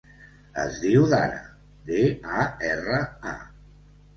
[0.61, 1.37] Es diu Dara:
[1.91, 2.01] de,
[2.41, 2.99] a, erra,
[3.35, 3.39] a.